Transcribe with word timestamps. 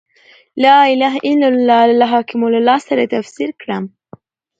«لا 0.55 0.77
اله 0.93 1.15
الا 1.29 1.47
الله» 1.53 1.81
له 1.89 1.95
«لا 1.99 2.05
حاکم 2.13 2.39
الا 2.47 2.57
الله» 2.61 2.77
سره 2.87 3.03
تفسیر 3.15 3.49
کړه. 3.61 3.77